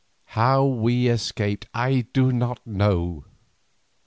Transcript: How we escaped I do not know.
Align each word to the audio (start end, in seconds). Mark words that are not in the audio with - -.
How 0.33 0.65
we 0.65 1.09
escaped 1.09 1.67
I 1.75 2.07
do 2.11 2.31
not 2.31 2.65
know. 2.65 3.25